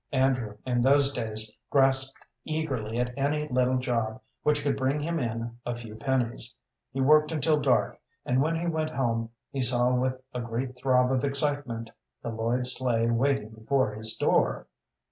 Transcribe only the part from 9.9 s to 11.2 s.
with a great throb